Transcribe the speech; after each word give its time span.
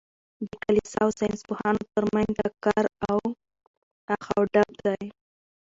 د 0.49 0.51
کلیسا 0.63 0.99
او 1.05 1.11
ساینس 1.19 1.41
پوهانو 1.49 1.89
تر 1.93 2.03
منځ 2.13 2.31
ټکر 2.37 2.85
او 3.09 3.17
اخ 4.15 4.25
و 4.37 4.41
ډب 4.53 4.71
دئ. 4.85 5.05